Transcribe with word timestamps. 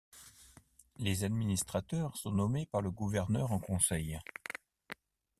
Les 0.97 1.25
administrateurs 1.25 2.17
sont 2.17 2.31
nommés 2.31 2.65
par 2.65 2.81
le 2.81 2.89
gouverneur 2.89 3.51
en 3.51 3.59
conseil. 3.59 4.19